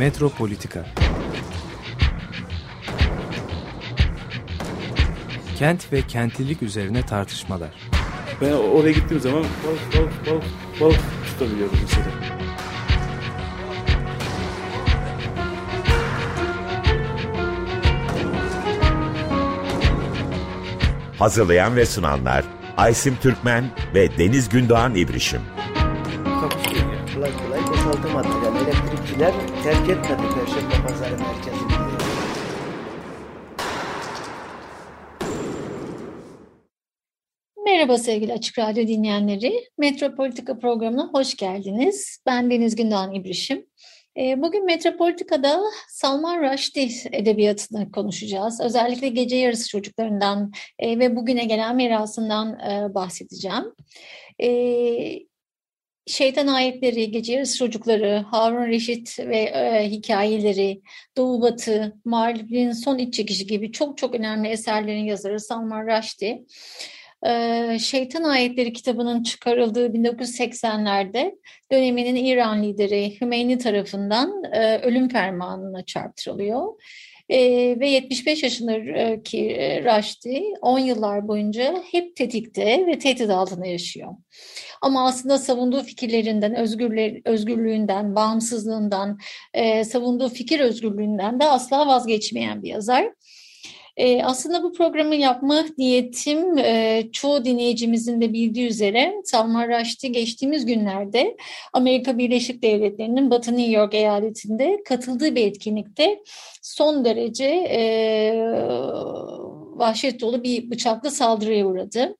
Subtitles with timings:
[0.00, 0.86] Metropolitika
[5.58, 7.70] Kent ve kentlilik üzerine tartışmalar.
[8.40, 10.44] Ben oraya gittiğim zaman balık balık balık
[10.80, 12.06] balık tutabiliyorum mesela.
[21.18, 22.44] Hazırlayan ve sunanlar
[22.76, 25.40] Aysim Türkmen ve Deniz Gündoğan İbrişim.
[29.62, 31.72] Terk etmedi Perşembe Pazarı merkezini.
[37.64, 39.64] Merhaba sevgili Açık Radyo dinleyenleri.
[39.78, 42.22] Metropolitika programına hoş geldiniz.
[42.26, 43.66] Ben Deniz Gündoğan İbrişim.
[44.16, 48.60] Ee, bugün Metropolitika'da Salman Rushdie edebiyatını konuşacağız.
[48.60, 53.64] Özellikle gece yarısı çocuklarından e, ve bugüne gelen mirasından e, bahsedeceğim.
[56.10, 60.80] Şeytan Ayetleri, Gece Yarısı Çocukları, Harun Reşit ve e, hikayeleri,
[61.16, 66.44] Doğu Batı, Mağlub'in Son İç Çekişi gibi çok çok önemli eserlerin yazarı Salman Rushdie.
[67.26, 71.34] Ee, Şeytan Ayetleri kitabının çıkarıldığı 1980'lerde
[71.72, 76.72] döneminin İran lideri Hümeyni tarafından e, ölüm fermanına çarptırılıyor.
[77.30, 77.40] E,
[77.80, 84.12] ve 75 yaşındaki Raşti 10 yıllar boyunca hep tetikte ve tehdit altında yaşıyor.
[84.82, 86.54] Ama aslında savunduğu fikirlerinden,
[87.24, 89.18] özgürlüğünden, bağımsızlığından,
[89.54, 93.12] e, savunduğu fikir özgürlüğünden de asla vazgeçmeyen bir yazar.
[94.00, 100.66] E, aslında bu programı yapma niyetim e, çoğu dinleyicimizin de bildiği üzere Salman Rushdie geçtiğimiz
[100.66, 101.36] günlerde
[101.72, 106.18] Amerika Birleşik Devletleri'nin Batı New York eyaletinde katıldığı bir etkinlikte
[106.62, 107.80] son derece e,
[109.76, 112.16] vahşet dolu bir bıçaklı saldırıya uğradı.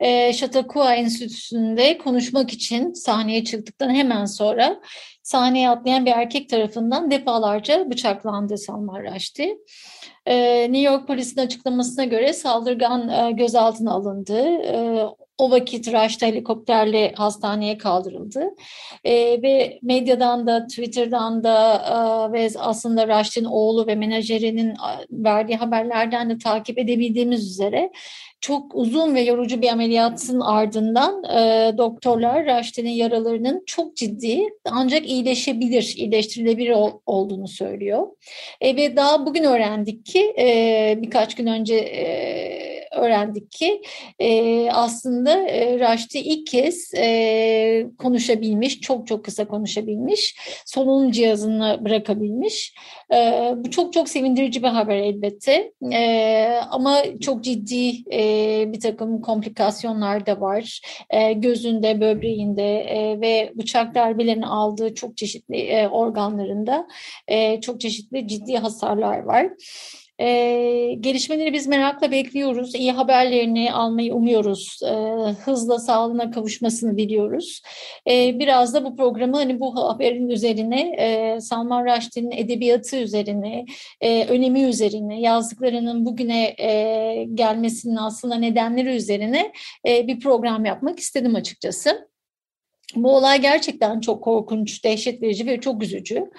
[0.00, 4.80] E, Chautauqua Enstitüsü'nde konuşmak için sahneye çıktıktan hemen sonra
[5.22, 9.56] sahneye atlayan bir erkek tarafından defalarca bıçaklandı Salman Rushdie.
[10.28, 14.38] Ee, New York polisinin açıklamasına göre saldırgan e, gözaltına alındı.
[14.42, 15.06] Ee,
[15.38, 18.44] o vakit Raş'ta helikopterle hastaneye kaldırıldı.
[19.04, 24.74] E, ve medyadan da Twitter'dan da e, ve aslında Raş'ın oğlu ve menajerinin
[25.10, 27.90] verdiği haberlerden de takip edebildiğimiz üzere
[28.40, 35.94] çok uzun ve yorucu bir ameliyatın ardından e, doktorlar Raşti'nin yaralarının çok ciddi ancak iyileşebilir,
[35.96, 38.06] iyileştirilebilir ol, olduğunu söylüyor.
[38.60, 43.82] E, ve daha bugün öğrendik ki e, birkaç gün önce e, öğrendik ki
[44.18, 52.74] e, aslında e, Raşti ilk kez e, konuşabilmiş, çok çok kısa konuşabilmiş, solunum cihazını bırakabilmiş.
[53.12, 53.16] E,
[53.56, 58.27] bu çok çok sevindirici bir haber elbette e, ama çok ciddi e,
[58.72, 60.80] bir takım komplikasyonlar da var.
[61.10, 66.88] E, gözünde, böbreğinde e, ve bıçak darbelerini aldığı çok çeşitli e, organlarında
[67.28, 69.48] e, çok çeşitli ciddi hasarlar var.
[70.20, 72.74] Ee, gelişmeleri biz merakla bekliyoruz.
[72.74, 74.80] İyi haberlerini almayı umuyoruz.
[74.84, 74.88] Ee,
[75.44, 77.62] hızla sağlığına kavuşmasını diliyoruz.
[78.10, 83.64] Ee, biraz da bu programı hani bu haberin üzerine e, Salman Rushdie'nin edebiyatı üzerine,
[84.00, 89.52] e, önemi üzerine, yazdıklarının bugüne e, gelmesinin aslında nedenleri üzerine
[89.88, 92.08] e, bir program yapmak istedim açıkçası.
[92.96, 96.30] Bu olay gerçekten çok korkunç, dehşet verici ve çok üzücü.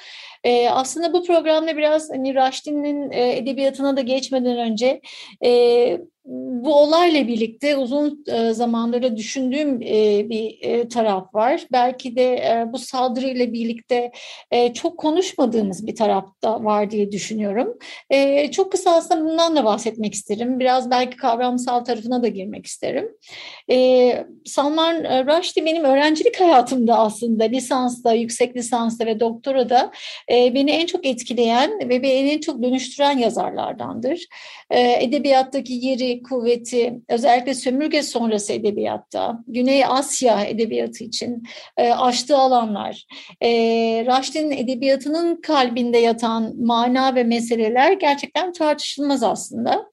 [0.43, 5.01] E, aslında bu programda biraz hani Raştin'in e, edebiyatına da geçmeden önce
[5.45, 5.97] e,
[6.31, 11.67] bu olayla birlikte uzun e, zamandır düşündüğüm e, bir e, taraf var.
[11.71, 14.11] Belki de bu saldırıyla birlikte
[14.73, 17.77] çok konuşmadığımız bir taraf da var diye düşünüyorum.
[18.51, 20.59] Çok kısa aslında bundan da bahsetmek isterim.
[20.59, 23.09] Biraz belki kavramsal tarafına da girmek isterim.
[24.45, 29.91] Salman Rushdie benim öğrencilik hayatımda aslında lisansta, yüksek lisansta ve doktorada
[30.31, 34.25] e, beni en çok etkileyen ve beni en çok dönüştüren yazarlardandır.
[34.69, 41.43] E, edebiyattaki yeri, kuvveti, özellikle sömürge sonrası edebiyatta, Güney Asya edebiyatı için
[41.77, 43.05] e, açtığı alanlar,
[43.41, 43.49] e,
[44.51, 49.85] edebiyatının kalbinde yatan mana ve meseleler gerçekten tartışılmaz aslında.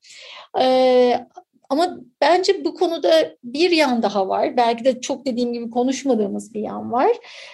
[0.61, 1.27] E,
[1.71, 4.57] ama bence bu konuda bir yan daha var.
[4.57, 7.11] Belki de çok dediğim gibi konuşmadığımız bir yan var.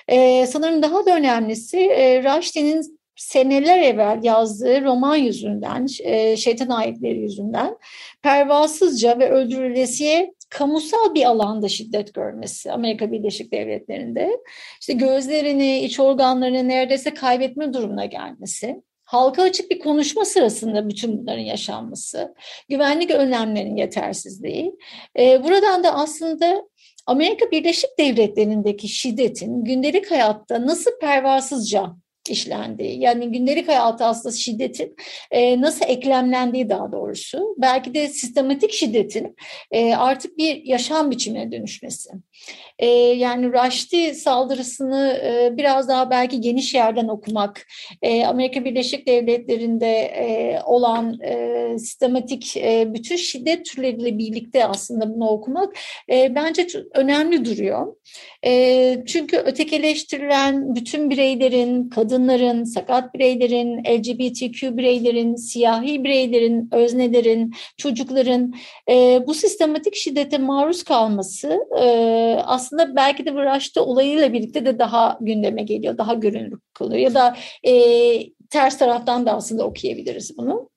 [0.08, 7.18] Ee, sanırım daha da önemlisi e, Raşti'nin seneler evvel yazdığı roman yüzünden, e, şeytan ayetleri
[7.18, 7.76] yüzünden
[8.22, 14.38] pervasızca ve öldürülesiye kamusal bir alanda şiddet görmesi Amerika Birleşik Devletleri'nde.
[14.80, 18.82] işte gözlerini, iç organlarını neredeyse kaybetme durumuna gelmesi
[19.12, 22.34] halka açık bir konuşma sırasında bütün bunların yaşanması,
[22.68, 24.76] güvenlik önlemlerinin yetersizliği.
[25.18, 26.68] E, buradan da aslında
[27.06, 31.96] Amerika Birleşik Devletleri'ndeki şiddetin gündelik hayatta nasıl pervasızca
[32.30, 34.96] işlendiği yani gündelik hayatı aslında şiddetin
[35.30, 39.36] e, nasıl eklemlendiği daha doğrusu belki de sistematik şiddetin
[39.70, 42.10] e, artık bir yaşam biçimine dönüşmesi.
[42.78, 47.66] E, yani Raşti saldırısını e, biraz daha belki geniş yerden okumak,
[48.02, 55.28] e, Amerika Birleşik Devletleri'nde e, olan e, sistematik e, bütün şiddet türleriyle birlikte aslında bunu
[55.28, 55.74] okumak
[56.10, 57.96] e, bence önemli duruyor.
[58.44, 68.54] E, çünkü ötekileştirilen bütün bireylerin, kadınların, sakat bireylerin, LGBTQ bireylerin, siyahi bireylerin, öznelerin, çocukların
[68.90, 71.86] e, bu sistematik şiddete maruz kalması e,
[72.44, 77.36] aslında belki de bu olayıyla birlikte de daha gündeme geliyor, daha görünür kılıyor ya da
[77.66, 77.72] e,
[78.50, 80.71] ters taraftan da aslında okuyabiliriz bunu.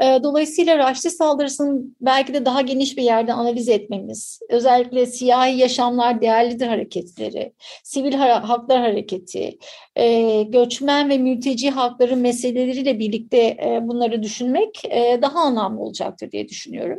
[0.00, 6.20] Ee, dolayısıyla Raşti saldırısını belki de daha geniş bir yerden analiz etmemiz, özellikle siyahi yaşamlar
[6.20, 7.52] değerlidir hareketleri,
[7.82, 9.58] sivil haklar hareketi,
[9.96, 16.48] e, göçmen ve mülteci hakları meseleleriyle birlikte e, bunları düşünmek e, daha anlamlı olacaktır diye
[16.48, 16.98] düşünüyorum.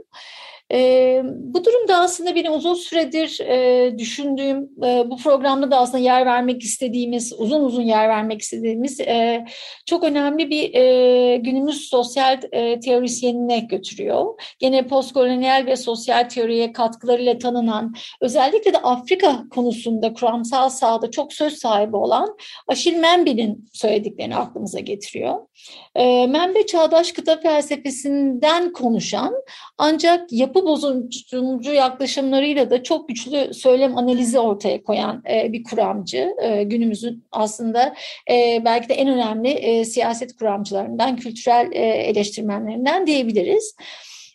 [0.72, 6.26] E, bu durumda aslında benim uzun süredir e, düşündüğüm, e, bu programda da aslında yer
[6.26, 9.46] vermek istediğimiz, uzun uzun yer vermek istediğimiz e,
[9.86, 14.26] çok önemli bir e, günümüz sosyal e, teorisyenine götürüyor.
[14.60, 21.54] Gene postkolonyal ve sosyal teoriye katkılarıyla tanınan, özellikle de Afrika konusunda kuramsal sahada çok söz
[21.54, 22.38] sahibi olan
[22.68, 25.48] Aşil Membi'nin söylediklerini aklımıza getiriyor.
[25.96, 29.34] E, Membe çağdaş kıta felsefesinden konuşan
[29.78, 36.36] ancak yapı bozumcu yaklaşımlarıyla da çok güçlü söylem analizi ortaya koyan e, bir kuramcı.
[36.42, 37.96] E, günümüzün aslında
[38.32, 43.76] e, belki de en önemli e, siyaset kuramcılarından, kültürel e, eleştirmenlerinden diyebiliriz.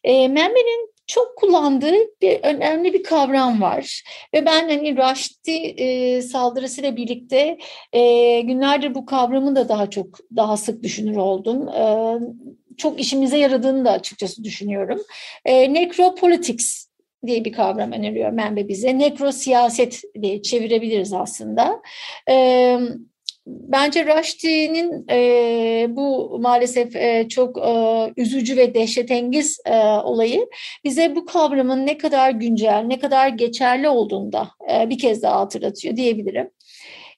[0.04, 4.02] E, Membe'nin çok kullandığı bir önemli bir kavram var.
[4.34, 7.58] Ve ben hani Raşti e, saldırısıyla birlikte
[7.92, 11.68] e, günlerdir bu kavramı da daha çok daha sık düşünür oldum.
[11.68, 11.84] E,
[12.78, 15.00] çok işimize yaradığını da açıkçası düşünüyorum.
[15.44, 16.88] E, necropolitics
[17.26, 18.98] diye bir kavram öneriyor Membe bize.
[18.98, 21.82] Nekro siyaset diye çevirebiliriz aslında.
[22.30, 22.78] E,
[23.46, 30.46] bence Rushdie'nin e, bu maalesef e, çok e, üzücü ve dehşetengiz e, olayı
[30.84, 35.40] bize bu kavramın ne kadar güncel, ne kadar geçerli olduğunu da e, bir kez daha
[35.40, 36.50] hatırlatıyor diyebilirim.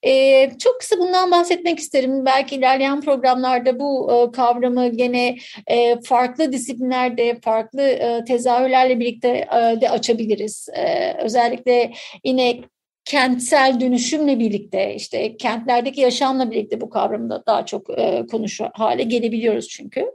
[0.03, 2.27] E, çok kısa bundan bahsetmek isterim.
[2.27, 5.37] Belki ilerleyen programlarda bu e, kavramı gene
[5.67, 10.69] e, farklı disiplinlerde, farklı e, tezahürlerle birlikte e, de açabiliriz.
[10.77, 11.93] E, özellikle
[12.25, 12.61] yine
[13.05, 19.69] kentsel dönüşümle birlikte işte kentlerdeki yaşamla birlikte bu kavramda daha çok e, konuşu hale gelebiliyoruz
[19.69, 20.07] çünkü.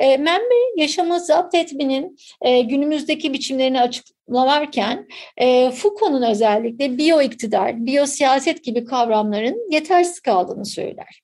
[0.00, 8.06] E, Membe yaşamı zapt etmenin e, günümüzdeki biçimlerini açıklarken e, Foucault'un özellikle biyo iktidar, biyo
[8.06, 11.22] siyaset gibi kavramların yetersiz kaldığını söyler.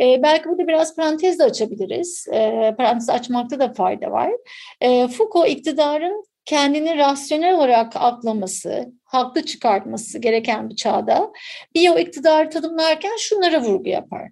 [0.00, 2.26] E, belki burada biraz parantez de açabiliriz.
[2.32, 4.32] E, parantez açmakta da fayda var.
[4.80, 11.32] E, Foucault iktidarın kendini rasyonel olarak aklaması, haklı çıkartması gereken bir çağda
[11.74, 14.30] biyo iktidarı tanımlarken şunlara vurgu yapar.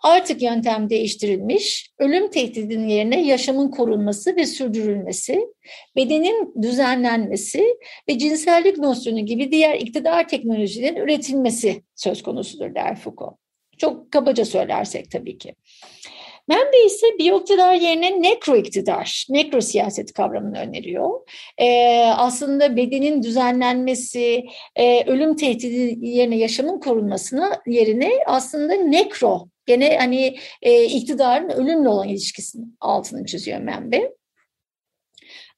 [0.00, 5.46] Artık yöntem değiştirilmiş, ölüm tehdidinin yerine yaşamın korunması ve sürdürülmesi,
[5.96, 7.76] bedenin düzenlenmesi
[8.08, 13.34] ve cinsellik nosyonu gibi diğer iktidar teknolojilerin üretilmesi söz konusudur der Foucault.
[13.78, 15.54] Çok kabaca söylersek tabii ki.
[16.48, 21.20] Membe ise biyoktidar yerine nekro iktidar, nekro siyaset kavramını öneriyor.
[21.58, 24.44] Ee, aslında bedenin düzenlenmesi,
[24.76, 32.08] e, ölüm tehdidi yerine yaşamın korunmasına yerine aslında nekro, gene hani e, iktidarın ölümle olan
[32.08, 34.19] ilişkisinin altını çiziyor Membe.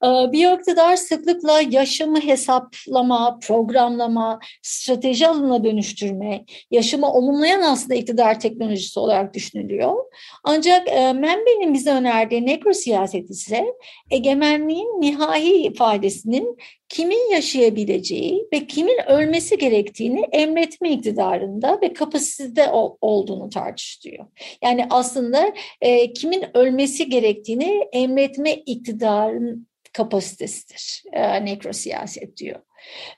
[0.04, 9.00] Ee, bir iktidar sıklıkla yaşamı hesaplama, programlama, strateji alanına dönüştürme, yaşamı olumlayan aslında iktidar teknolojisi
[9.00, 9.96] olarak düşünülüyor.
[10.44, 13.64] Ancak e, Membe'nin bize önerdiği nekro siyaset ise
[14.10, 16.56] egemenliğin nihai ifadesinin
[16.88, 24.26] kimin yaşayabileceği ve kimin ölmesi gerektiğini emretme iktidarında ve kapasitede olduğunu tartışıyor.
[24.62, 31.02] Yani aslında e, kimin ölmesi gerektiğini emretme iktidarın kapasitesidir.
[31.12, 32.60] E, nekrosiyaset diyor.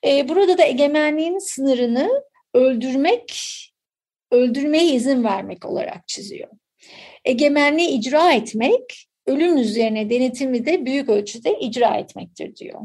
[0.06, 2.22] E, burada da egemenliğin sınırını
[2.54, 3.34] öldürmek,
[4.30, 6.48] öldürmeye izin vermek olarak çiziyor.
[7.24, 12.80] Egemenliği icra etmek, ölüm üzerine denetimi de büyük ölçüde icra etmektir diyor.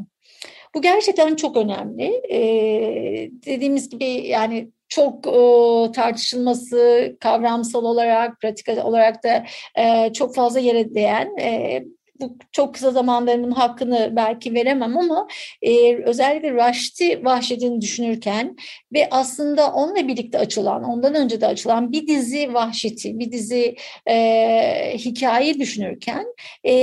[0.74, 2.22] Bu gerçekten çok önemli.
[2.30, 9.44] Ee, dediğimiz gibi yani çok e, tartışılması kavramsal olarak, pratik olarak da
[9.78, 11.82] e, çok fazla yere değen e,
[12.20, 15.28] bu çok kısa zamanda hakkını belki veremem ama
[15.62, 18.56] e, özellikle Rushdie vahşetini düşünürken
[18.92, 23.76] ve aslında onunla birlikte açılan, ondan önce de açılan bir dizi vahşeti, bir dizi
[24.08, 26.26] e, hikayeyi düşünürken
[26.64, 26.74] e,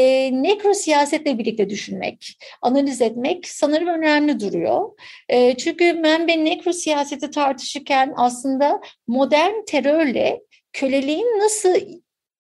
[0.44, 4.92] nekro siyasetle birlikte düşünmek, analiz etmek sanırım önemli duruyor.
[5.30, 10.42] E, çünkü ben nekro siyaseti tartışırken aslında modern terörle
[10.74, 11.70] köleliğin nasıl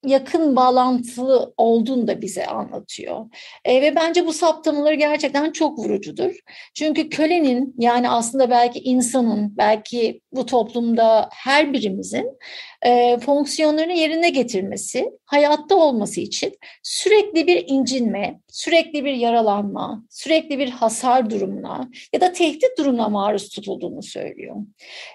[0.07, 3.25] yakın bağlantılı olduğunu da bize anlatıyor.
[3.65, 6.35] E, ve bence bu saptamaları gerçekten çok vurucudur.
[6.73, 12.37] Çünkü kölenin yani aslında belki insanın, belki bu toplumda her birimizin
[12.85, 20.69] e, fonksiyonlarını yerine getirmesi, hayatta olması için sürekli bir incinme, sürekli bir yaralanma, sürekli bir
[20.69, 24.55] hasar durumuna ya da tehdit durumuna maruz tutulduğunu söylüyor.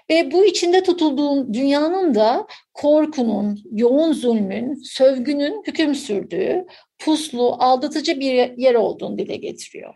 [0.09, 6.65] Ve bu içinde tutulduğun dünyanın da korkunun, yoğun zulmün, sövgünün hüküm sürdüğü,
[6.99, 9.93] puslu, aldatıcı bir yer olduğunu dile getiriyor.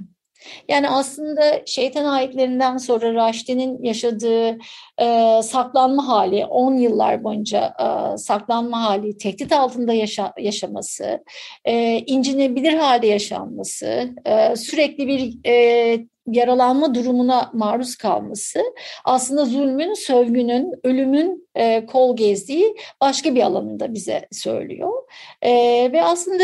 [0.67, 4.57] Yani aslında şeytan ayetlerinden sonra Raşdi'nin yaşadığı
[5.01, 11.23] e, saklanma hali, 10 yıllar boyunca e, saklanma hali, tehdit altında yaşa, yaşaması,
[11.65, 18.59] e, incinebilir halde yaşanması, e, sürekli bir e, yaralanma durumuna maruz kalması
[19.05, 24.93] aslında zulmün, sövgünün, ölümün e, kol gezdiği başka bir alanında bize söylüyor.
[25.41, 25.51] E,
[25.93, 26.43] ve aslında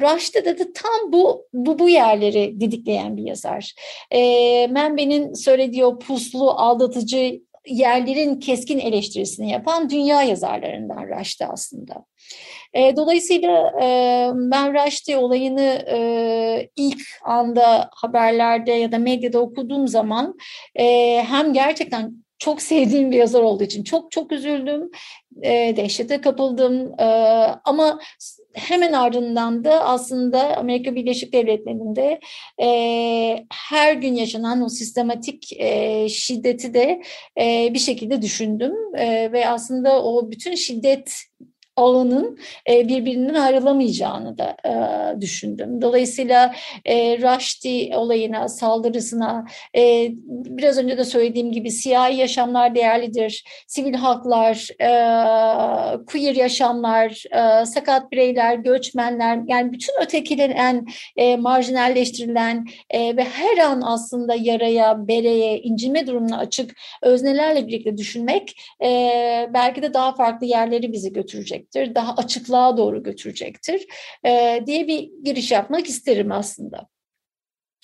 [0.00, 3.74] Raş'ta da tam bu, bu, bu yerleri didikleyen bir yazar.
[4.10, 4.20] E,
[4.66, 12.04] Menbe'nin söylediği o puslu, aldatıcı yerlerin keskin eleştirisini yapan dünya yazarlarından Raş'ta aslında.
[12.74, 13.86] E, dolayısıyla e,
[14.34, 20.34] ben Raşti olayını e, ilk anda haberlerde ya da medyada okuduğum zaman
[20.74, 24.90] e, hem gerçekten çok sevdiğim bir yazar olduğu için çok çok üzüldüm,
[25.42, 27.00] e, dehşete kapıldım.
[27.00, 27.04] E,
[27.64, 27.98] ama
[28.54, 32.20] hemen ardından da aslında Amerika Birleşik Devletleri'nde
[32.62, 37.02] e, her gün yaşanan o sistematik e, şiddeti de
[37.40, 38.72] e, bir şekilde düşündüm.
[38.96, 41.22] E, ve aslında o bütün şiddet
[41.76, 42.38] alanın
[42.70, 45.82] e, birbirinden ayrılamayacağını da e, düşündüm.
[45.82, 53.94] Dolayısıyla e, Rushdie olayına, saldırısına, e, biraz önce de söylediğim gibi siyahi yaşamlar değerlidir, sivil
[53.94, 60.86] haklar, e, queer yaşamlar, e, sakat bireyler, göçmenler, yani bütün ötekilenen,
[61.16, 68.56] e, marjinalleştirilen ve her an aslında yaraya, bereye, incinme durumuna açık öznelerle birlikte düşünmek
[69.54, 73.86] belki de daha farklı yerleri bizi götürecek götürecektir, daha açıklığa doğru götürecektir
[74.24, 76.88] e, diye bir giriş yapmak isterim aslında.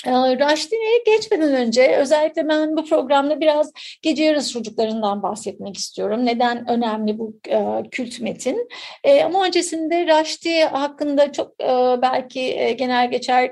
[0.06, 6.26] Raşdine'ye geçmeden önce özellikle ben bu programda biraz gece yarısı çocuklarından bahsetmek istiyorum.
[6.26, 8.68] Neden önemli bu e, kült metin?
[9.04, 13.44] E, ama öncesinde Raşdi hakkında çok e, belki genel geçer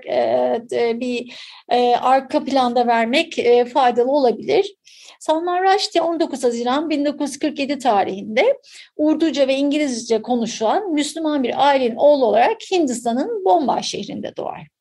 [0.73, 1.35] e, bir
[1.69, 4.75] e, arka planda vermek e, faydalı olabilir.
[5.21, 8.61] Salman Rushdie 19 Haziran 1947 tarihinde
[8.97, 14.76] Urduca ve İngilizce konuşulan Müslüman bir ailenin oğlu olarak Hindistan'ın Bombay şehrinde doğar.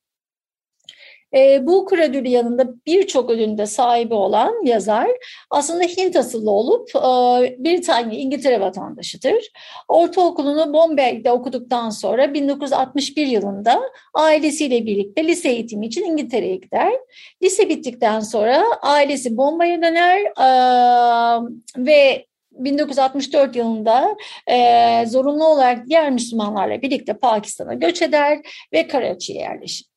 [1.35, 5.07] E, bu kur ödülü yanında birçok ödülünde sahibi olan yazar
[5.49, 6.99] aslında Hint asıllı olup e,
[7.63, 9.51] Britanya, İngiltere vatandaşıdır.
[9.87, 13.81] Ortaokulunu Bombay'de okuduktan sonra 1961 yılında
[14.13, 16.93] ailesiyle birlikte lise eğitimi için İngiltere'ye gider.
[17.43, 20.47] Lise bittikten sonra ailesi Bombay'a döner e,
[21.77, 24.15] ve 1964 yılında
[24.47, 28.39] e, zorunlu olarak diğer Müslümanlarla birlikte Pakistan'a göç eder
[28.73, 29.94] ve Karachi'ye yerleşir.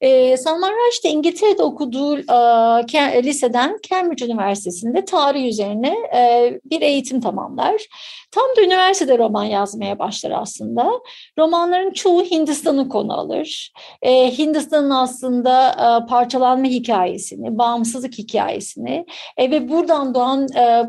[0.00, 7.82] E, Salman Rushdie İngiltere'de okuduğu e, liseden Cambridge Üniversitesi'nde tarih üzerine e, bir eğitim tamamlar.
[8.30, 10.90] Tam da üniversitede roman yazmaya başlar aslında.
[11.38, 13.72] Romanların çoğu Hindistan'ı konu alır.
[14.02, 20.84] E, Hindistan'ın aslında e, parçalanma hikayesini, bağımsızlık hikayesini e, ve buradan doğan e,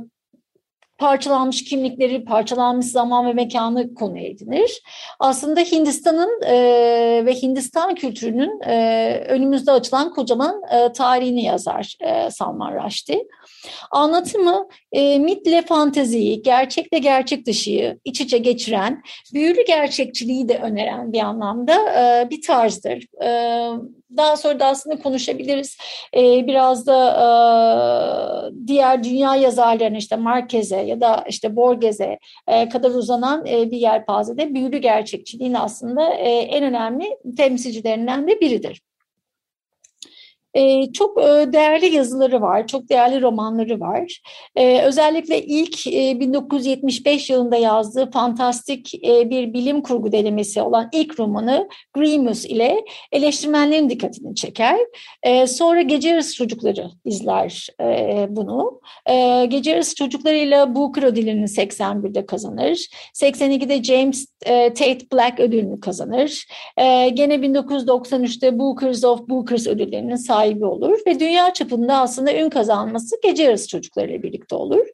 [1.00, 4.82] parçalanmış kimlikleri, parçalanmış zaman ve mekanı konu edinir.
[5.20, 6.56] Aslında Hindistan'ın e,
[7.26, 13.28] ve Hindistan kültürünün e, önümüzde açılan kocaman e, tarihini yazar e, Salman Rushdie.
[13.92, 19.04] Anlatımı e, mitle fanteziyi, gerçekle gerçek dışıyı iç içe geçiren,
[19.34, 23.24] büyülü gerçekçiliği de öneren bir anlamda e, bir tarzdır.
[23.24, 23.30] E,
[24.18, 25.78] daha sonra da aslında konuşabiliriz.
[26.16, 27.10] E, biraz da
[28.54, 33.78] e, diğer dünya yazarlarının işte Marquez'e ya da işte Borges'e e, kadar uzanan e, bir
[33.78, 38.82] yelpazede büyülü gerçekçiliğin aslında e, en önemli temsilcilerinden de biridir.
[40.94, 41.18] Çok
[41.54, 44.22] değerli yazıları var, çok değerli romanları var.
[44.84, 52.46] Özellikle ilk e, 1975 yılında yazdığı fantastik bir bilim kurgu denemesi olan ilk romanı Grimus
[52.46, 54.80] ile eleştirmenlerin dikkatini çeker.
[55.48, 57.68] Sonra Gece Yarısı Çocukları izler
[58.30, 58.82] bunu.
[59.06, 62.88] E, Gece Yarısı Çocuklarıyla Booker ödülünü 81'de kazanır.
[63.14, 66.48] 82'de James Tate Black ödülünü kazanır.
[67.14, 73.16] Gene 1993'te Bookers of Bookers ödüllerinin sahibi sahibi olur ve dünya çapında aslında ün kazanması
[73.24, 74.88] gece yarısı çocuklarıyla birlikte olur.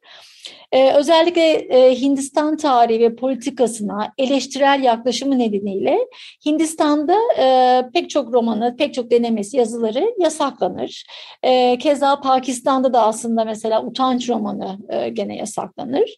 [0.72, 5.98] Ee, özellikle e, Hindistan tarihi ve politikasına eleştirel yaklaşımı nedeniyle
[6.46, 7.46] Hindistan'da e,
[7.94, 11.04] pek çok romanı, pek çok denemesi, yazıları yasaklanır.
[11.42, 16.16] E, keza Pakistan'da da aslında mesela Utanç romanı e, gene yasaklanır.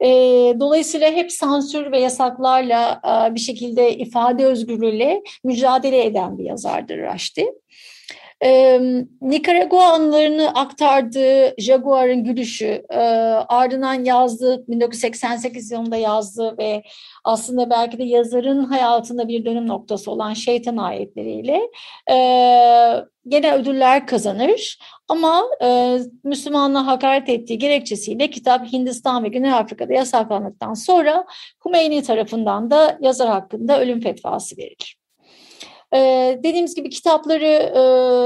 [0.00, 0.08] E,
[0.60, 7.46] dolayısıyla hep sansür ve yasaklarla e, bir şekilde ifade özgürlüğüyle mücadele eden bir yazardır Raşti.
[8.44, 8.80] E,
[9.20, 12.98] Nikaragua anılarını aktardığı Jaguar'ın gülüşü, e,
[13.48, 16.82] ardından yazdığı, 1988 yılında yazdığı ve
[17.24, 21.60] aslında belki de yazarın hayatında bir dönüm noktası olan şeytan ayetleriyle
[22.10, 22.16] e,
[23.28, 24.78] gene ödüller kazanır.
[25.08, 31.26] Ama e, Müslümanlığa hakaret ettiği gerekçesiyle kitap Hindistan ve Güney Afrika'da yasaklandıktan sonra
[31.64, 35.05] Hümeyni tarafından da yazar hakkında ölüm fetvası verilir.
[35.94, 37.80] Ee, dediğimiz gibi kitapları e,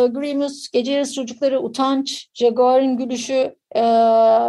[0.06, 3.80] Grimus, Gece Yarısı Çocukları, Utanç, Jaguar'ın Gülüşü, e,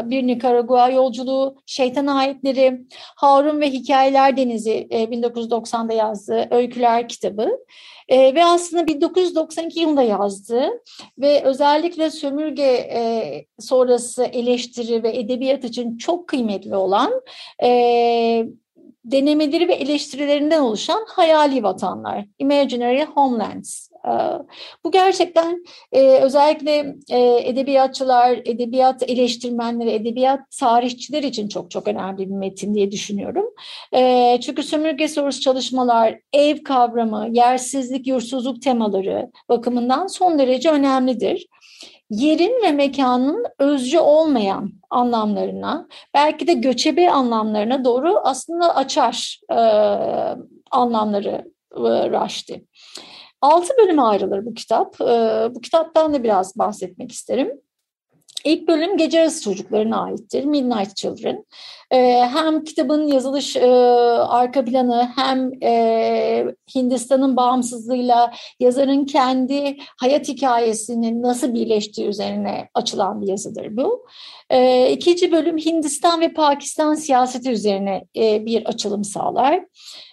[0.05, 2.81] Bir Nikaragua Yolculuğu, Şeytan Ayetleri,
[3.15, 7.57] Harun ve Hikayeler Denizi e, 1990'da yazdığı öyküler kitabı.
[8.09, 10.69] E, ve aslında 1992 yılında yazdı
[11.17, 12.63] ve özellikle sömürge
[12.93, 17.21] e, sonrası eleştiri ve edebiyat için çok kıymetli olan
[17.63, 18.45] e,
[19.05, 23.91] denemeleri ve eleştirilerinden oluşan hayali vatanlar, imaginary homelands.
[24.05, 24.11] Ee,
[24.83, 32.35] bu gerçekten e, özellikle e, edebiyatçılar, edebiyat eleştirmenleri, edebiyat tarihçiler için çok çok önemli bir
[32.35, 33.45] metin diye düşünüyorum.
[33.95, 41.47] E, çünkü sömürge sorusu çalışmalar, ev kavramı, yersizlik, yursuzluk temaları bakımından son derece önemlidir
[42.11, 49.57] yerin ve mekanın özcü olmayan anlamlarına, belki de göçebe anlamlarına doğru aslında açar e,
[50.71, 52.65] anlamları e, Raşti.
[53.41, 55.01] Altı bölüme ayrılır bu kitap.
[55.01, 57.61] E, bu kitaptan da biraz bahsetmek isterim.
[58.45, 60.45] İlk bölüm gece yarısı çocuklarına aittir.
[60.45, 61.45] Midnight Children.
[61.91, 61.97] Ee,
[62.33, 63.67] hem kitabın yazılış e,
[64.27, 73.27] arka planı hem e, Hindistan'ın bağımsızlığıyla yazarın kendi hayat hikayesinin nasıl birleştiği üzerine açılan bir
[73.27, 74.05] yazıdır bu.
[74.49, 79.65] Ee, ikinci bölüm Hindistan ve Pakistan siyaseti üzerine e, bir açılım sağlar.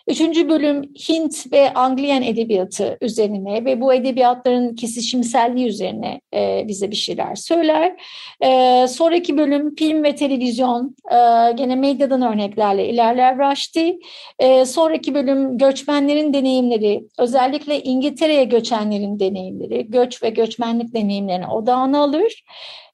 [0.08, 6.96] Üçüncü bölüm Hint ve Angliyan edebiyatı üzerine ve bu edebiyatların kesişimselliği üzerine e, bize bir
[6.96, 7.96] şeyler söyler.
[8.40, 13.98] E, sonraki bölüm film ve televizyon, e, gene medyadan örneklerle ilerler Raşti.
[14.38, 22.44] E, sonraki bölüm göçmenlerin deneyimleri, özellikle İngiltere'ye göçenlerin deneyimleri, göç ve göçmenlik deneyimlerini odağına alır.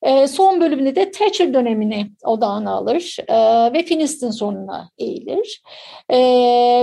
[0.04, 3.34] E, son bölümünde de Thatcher dönemini odağına alır e,
[3.72, 5.62] ve Filistin sorununa eğilir.
[6.10, 6.18] E,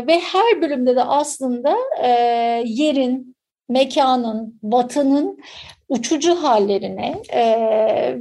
[0.07, 2.10] ve her bölümde de aslında e,
[2.65, 3.36] yerin,
[3.69, 5.39] mekanın, vatanın
[5.91, 7.43] uçucu hallerine e,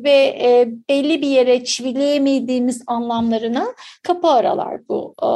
[0.04, 3.66] ve e, belli bir yere çivileyemediğimiz anlamlarına
[4.02, 5.28] kapı aralar bu e,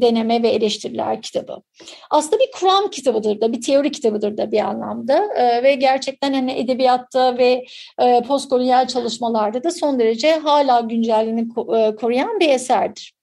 [0.00, 1.62] deneme ve eleştiriler kitabı.
[2.10, 6.52] Aslında bir kuram kitabıdır da, bir teori kitabıdır da bir anlamda e, ve gerçekten hani
[6.52, 7.64] edebiyatta ve
[8.00, 13.17] e, postkolonyal çalışmalarda da son derece hala güncelliğini e, koruyan bir eserdir.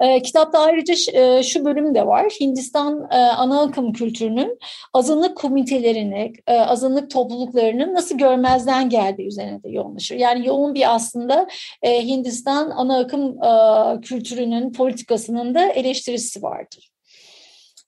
[0.00, 2.26] E, kitapta ayrıca e, şu bölüm de var.
[2.40, 4.58] Hindistan e, ana akım kültürünün
[4.92, 10.16] azınlık komitelerini, e, azınlık topluluklarının nasıl görmezden geldiği üzerine de yoğunlaşır.
[10.16, 11.48] Yani yoğun bir aslında
[11.82, 16.90] e, Hindistan ana akım e, kültürünün, politikasının da eleştirisi vardır.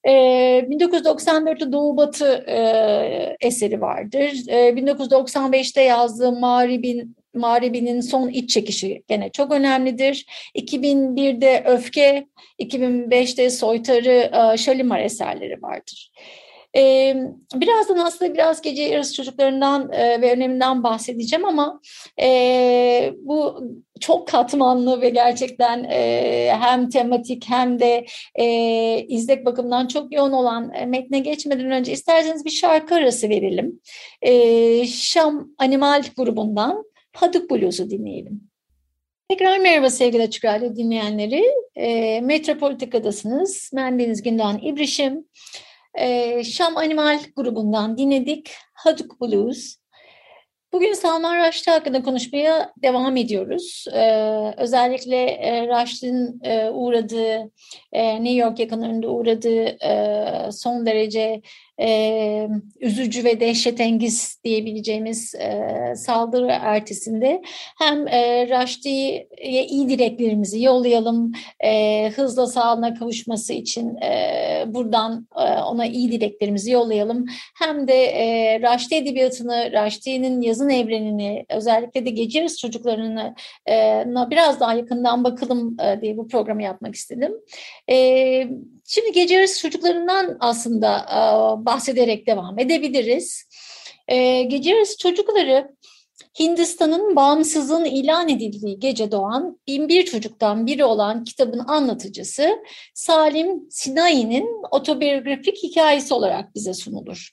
[0.04, 0.10] E,
[0.70, 4.48] 1994'te Doğu Batı e, eseri vardır.
[4.48, 10.26] E, 1995'te yazdığı Mağrib'in Mağribi'nin son iç çekişi gene çok önemlidir.
[10.54, 12.26] 2001'de Öfke,
[12.58, 16.12] 2005'te Soytarı, e, Şalimar eserleri vardır.
[16.76, 17.16] Ee,
[17.54, 21.80] birazdan aslında biraz gece yarısı çocuklarından e, ve öneminden bahsedeceğim ama
[22.20, 23.60] e, bu
[24.00, 28.46] çok katmanlı ve gerçekten e, hem tematik hem de e,
[29.08, 33.80] izlek bakımından çok yoğun olan e, metne geçmeden önce isterseniz bir şarkı arası verelim.
[34.22, 38.40] E, Şam Animal grubundan Paduk Blues'u dinleyelim.
[39.28, 41.44] Tekrar merhaba sevgili Açık Radyo dinleyenleri.
[41.76, 43.70] E, Metropolitika'dasınız.
[43.76, 45.24] Ben Deniz Gündoğan İbrişim.
[45.94, 48.50] E, Şam Animal grubundan dinledik.
[48.74, 49.82] Haduk Blues.
[50.72, 53.84] Bugün Salman Rushdie hakkında konuşmaya devam ediyoruz.
[53.92, 57.50] Ee, özellikle e, Rushdie'nin e, uğradığı,
[57.92, 61.42] e, New York yakınlarında uğradığı e, son derece
[61.80, 62.48] e,
[62.80, 67.42] üzücü ve dehşetengiz diyebileceğimiz e, saldırı ertesinde
[67.78, 71.32] hem e, Raşti'ye iyi dileklerimizi yollayalım,
[71.64, 77.26] e, hızla sağlığına kavuşması için e, buradan e, ona iyi dileklerimizi yollayalım.
[77.58, 83.34] Hem de e, Raşti edebiyatını, Raşti'nin yazın evrenini, özellikle de gece yarısı çocuklarını
[83.68, 87.32] e, biraz daha yakından bakalım e, diye bu programı yapmak istedim.
[87.90, 88.48] E,
[88.94, 91.16] Şimdi gece yarısı çocuklarından aslında e,
[91.66, 93.44] bahsederek devam edebiliriz.
[94.08, 95.76] E, gece yarısı çocukları
[96.40, 102.58] Hindistan'ın bağımsızlığın ilan edildiği gece doğan binbir çocuktan biri olan kitabın anlatıcısı
[102.94, 107.30] Salim Sinai'nin otobiyografik hikayesi olarak bize sunulur.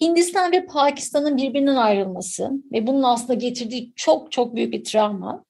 [0.00, 5.44] Hindistan ve Pakistan'ın birbirinden ayrılması ve bunun aslında getirdiği çok çok büyük bir travma,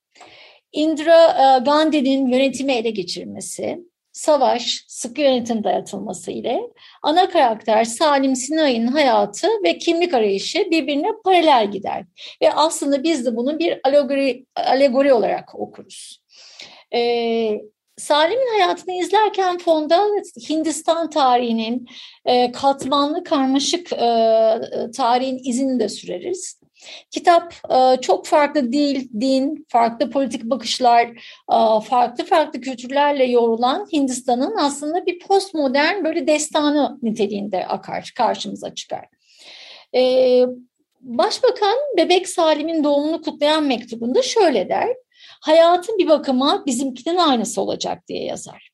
[0.72, 6.61] Indira e, Gandhi'nin yönetimi ele geçirmesi, savaş, sıkı yönetim dayatılması ile
[7.03, 12.05] ana karakter Salim Sinay'ın hayatı ve kimlik arayışı birbirine paralel gider.
[12.42, 16.22] Ve aslında biz de bunu bir alegori, alegori olarak okuruz.
[16.94, 17.61] Ee,
[17.96, 20.07] Salim'in hayatını izlerken fonda
[20.51, 21.88] Hindistan tarihinin
[22.25, 23.98] e, katmanlı karmaşık e,
[24.96, 26.61] tarihin izini de süreriz.
[27.10, 31.06] Kitap e, çok farklı dil, din, farklı politik bakışlar,
[31.52, 39.04] e, farklı farklı kültürlerle yoğrulan Hindistan'ın aslında bir postmodern böyle destanı niteliğinde akar, karşımıza çıkar.
[39.94, 40.44] E,
[41.00, 44.88] Başbakan Bebek Salim'in doğumunu kutlayan mektubunda şöyle der,
[45.40, 48.71] hayatın bir bakıma bizimkinin aynısı olacak diye yazar.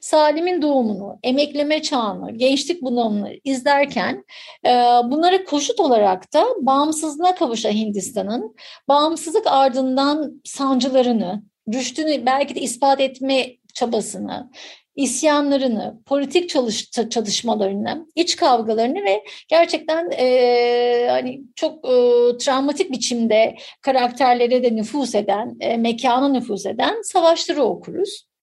[0.00, 4.24] Salim'in doğumunu, emekleme çağını, gençlik bunalımını izlerken
[4.66, 4.70] e,
[5.04, 8.56] bunlara koşut olarak da bağımsızlığa kavuşan Hindistan'ın
[8.88, 11.42] bağımsızlık ardından sancılarını,
[11.74, 14.50] rüştünü belki de ispat etme çabasını,
[14.96, 21.92] isyanlarını, politik çalış, çalışmalarını, iç kavgalarını ve gerçekten e, hani çok e,
[22.38, 28.33] travmatik biçimde karakterlere de nüfus eden, e, mekana nüfus eden savaşları okuruz.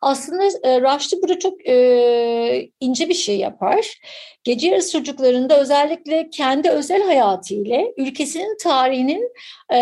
[0.00, 4.00] Aslında e, Rushdie burada çok e, ince bir şey yapar.
[4.44, 9.32] Gece yarısı çocuklarında özellikle kendi özel hayatı ile ülkesinin tarihinin
[9.74, 9.78] e,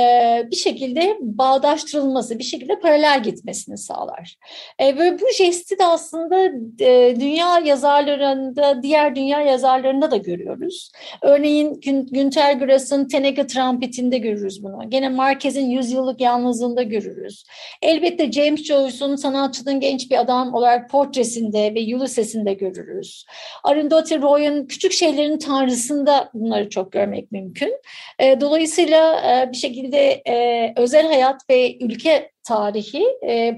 [0.50, 4.36] bir şekilde bağdaştırılması, bir şekilde paralel gitmesini sağlar.
[4.78, 6.44] E, ve bu jesti de aslında
[6.84, 10.92] e, dünya yazarlarında, diğer dünya yazarlarında da görüyoruz.
[11.22, 14.90] Örneğin Gün, Günter Grass'ın Teneke Trumpet'inde görürüz bunu.
[14.90, 17.44] Gene Marquez'in Yüzyıllık Yalnızlığında görürüz.
[17.82, 23.24] Elbette James Joyce'un sanatçının genç bir adam olarak portresinde ve Ulysses'inde görürüz.
[23.64, 27.74] Arundhati Roy'un küçük şeylerin tanrısında bunları çok görmek mümkün.
[28.18, 33.04] E, dolayısıyla e, bir şekilde e, özel hayat ve ülke tarihi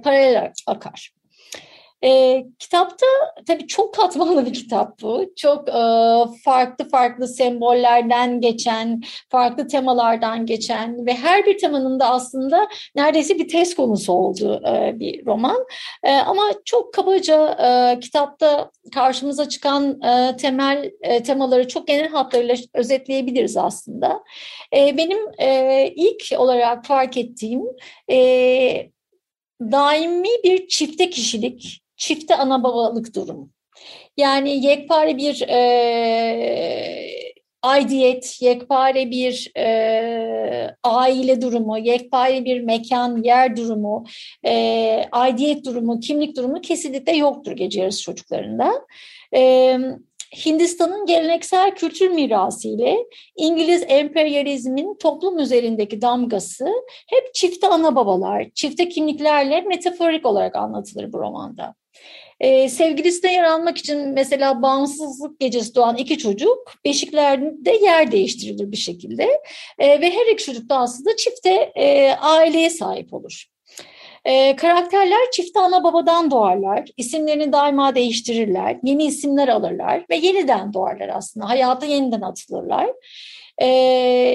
[0.04, 1.19] paralel akar.
[2.04, 3.06] E, kitapta
[3.46, 5.24] tabii çok katmanlı bir kitap bu.
[5.36, 5.72] Çok e,
[6.44, 13.48] farklı farklı sembollerden geçen, farklı temalardan geçen ve her bir temanın da aslında neredeyse bir
[13.48, 15.66] test konusu olduğu e, bir roman.
[16.02, 17.56] E, ama çok kabaca
[17.94, 24.24] e, kitapta karşımıza çıkan e, temel e, temaları çok genel hatlarıyla özetleyebiliriz aslında.
[24.76, 27.62] E, benim e, ilk olarak fark ettiğim
[28.10, 28.90] e,
[29.60, 33.50] daimi bir çifte kişilik çifte ana babalık durumu.
[34.16, 35.60] Yani yekpare bir e,
[37.62, 44.04] aidiyet, yekpare bir e, aile durumu, yekpare bir mekan, yer durumu,
[44.46, 48.86] e, aidiyet durumu, kimlik durumu kesinlikle yoktur gece yarısı çocuklarında.
[49.34, 49.76] E,
[50.46, 52.96] Hindistan'ın geleneksel kültür mirası ile
[53.36, 56.68] İngiliz emperyalizmin toplum üzerindeki damgası
[57.06, 61.74] hep çifte ana babalar, çifte kimliklerle metaforik olarak anlatılır bu romanda.
[62.40, 68.76] Ee, sevgilisine yer almak için mesela bağımsızlık gecesi doğan iki çocuk beşiklerde yer değiştirilir bir
[68.76, 69.42] şekilde.
[69.78, 73.49] Ee, ve her iki çocuk da aslında çifte e, aileye sahip olur.
[74.24, 81.08] Ee, karakterler çifte ana babadan doğarlar, isimlerini daima değiştirirler, yeni isimler alırlar ve yeniden doğarlar
[81.08, 82.90] aslında, hayata yeniden atılırlar.
[83.62, 83.68] E,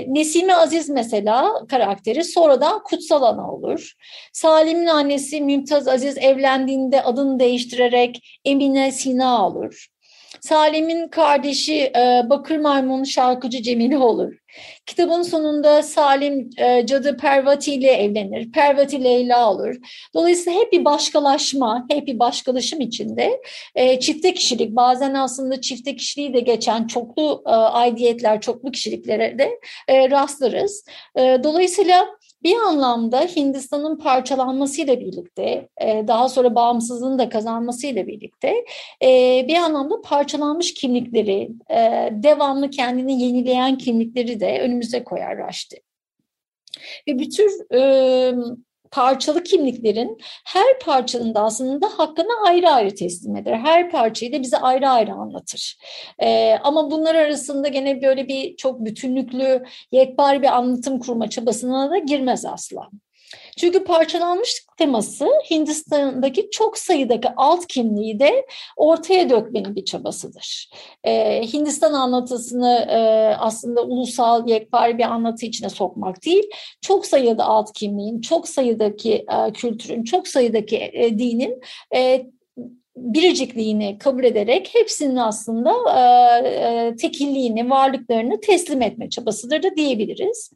[0.08, 3.94] Nesime Aziz mesela karakteri sonradan Kutsal Ana olur.
[4.34, 9.88] Salim'in annesi Mümtaz Aziz evlendiğinde adını değiştirerek Emine Sina olur.
[10.42, 14.34] Salim'in kardeşi e, Bakır Maymun şarkıcı Cemile olur.
[14.86, 18.52] Kitabın sonunda Salim e, cadı Pervati ile evlenir.
[18.52, 19.76] Pervati Leyla olur.
[20.14, 23.42] Dolayısıyla hep bir başkalaşma, hep bir başkalaşım içinde
[23.76, 29.60] e, çifte kişilik, bazen aslında çifte kişiliği de geçen çoklu e, aidiyetler, çoklu kişiliklere de
[29.88, 30.86] e, rastlarız.
[31.16, 32.08] E, dolayısıyla
[32.46, 38.66] bir anlamda Hindistan'ın parçalanmasıyla birlikte, e, daha sonra bağımsızlığını da kazanmasıyla birlikte
[39.04, 45.82] e, bir anlamda parçalanmış kimlikleri, e, devamlı kendini yenileyen kimlikleri de önümüze koyar Raşti.
[47.08, 47.50] Ve bütün
[48.92, 53.58] parçalı kimliklerin her parçanın da aslında hakkını ayrı ayrı teslim eder.
[53.58, 55.78] Her parçayı da bize ayrı ayrı anlatır.
[56.20, 61.98] Ee, ama bunlar arasında gene böyle bir çok bütünlüklü, yekpare bir anlatım kurma çabasına da
[61.98, 62.90] girmez asla.
[63.58, 68.46] Çünkü parçalanmışlık teması Hindistan'daki çok sayıdaki alt kimliği de
[68.78, 70.70] ortaya dökmenin bir çabasıdır.
[71.04, 72.98] Ee, Hindistan anlatısını e,
[73.40, 76.44] aslında ulusal yekpare bir anlatı içine sokmak değil,
[76.82, 81.62] çok sayıda alt kimliğin, çok sayıdaki e, kültürün, çok sayıdaki e, dinin
[81.96, 82.26] e,
[82.98, 90.52] biricikliğini kabul ederek hepsinin aslında e, e, tekilliğini, varlıklarını teslim etme çabasıdır da diyebiliriz.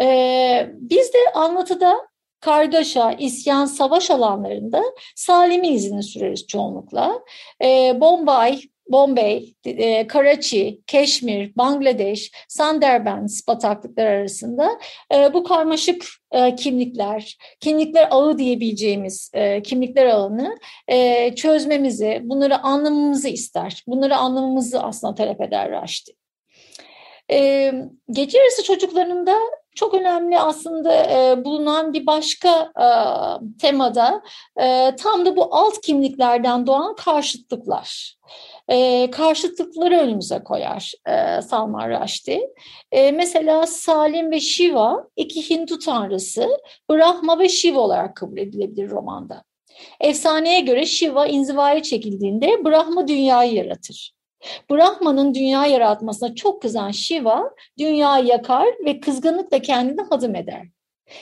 [0.00, 2.08] Ee, biz de anlatıda
[2.40, 4.82] kargaşa, isyan, savaş alanlarında
[5.16, 7.20] Salim'in izini süreriz çoğunlukla.
[7.64, 14.78] Ee, Bombay, Bombay, e, Karachi, Keşmir, Bangladeş, Sundarbans bataklıklar arasında
[15.14, 20.58] e, bu karmaşık e, kimlikler, kimlikler ağı diyebileceğimiz e, kimlikler ağını
[20.88, 23.84] e, çözmemizi, bunları anlamamızı ister.
[23.86, 26.12] Bunları anlamamızı aslında talep eder Raşti.
[27.30, 27.72] E,
[28.10, 29.38] gece yarısı çocuklarında
[29.78, 32.88] çok önemli aslında e, bulunan bir başka e,
[33.58, 34.22] temada
[34.60, 38.16] e, tam da bu alt kimliklerden doğan karşıtlıklar.
[38.68, 42.50] E, karşıtlıkları önümüze koyar e, Salman Rushdie.
[42.92, 46.48] E, mesela Salim ve Shiva iki Hindu tanrısı
[46.90, 49.42] Brahma ve Shiva olarak kabul edilebilir romanda.
[50.00, 54.17] Efsaneye göre Shiva inzivaya çekildiğinde Brahma dünyayı yaratır.
[54.70, 60.66] Brahma'nın dünya yaratmasına çok kızan Shiva dünyayı yakar ve kızgınlıkla kendini hadım eder.